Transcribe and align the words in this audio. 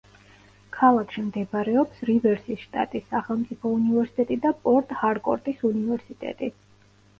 ქალაქში 0.77 1.23
მდებარეობს 1.25 2.01
რივერსის 2.09 2.63
შტატის 2.63 3.05
სახელმწიფო 3.13 3.75
უნივერსიტეტი 3.81 4.41
და 4.49 4.55
პორტ-ჰარკორტის 4.67 5.65
უნივერსიტეტი. 5.73 6.53